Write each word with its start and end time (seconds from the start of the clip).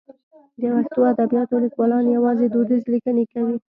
د 0.61 0.63
پښتو 0.73 0.99
ادبیاتو 1.11 1.55
لیکوالان 1.65 2.03
یوازې 2.15 2.45
دودیزې 2.53 2.89
لیکنې 2.93 3.23
کوي. 3.33 3.55